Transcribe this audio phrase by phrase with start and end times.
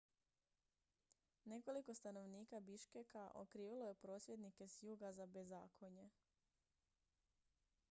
[1.45, 6.09] nekoliko stanovnika biškeka okrivilo je prosvjednike s juga za bezakonje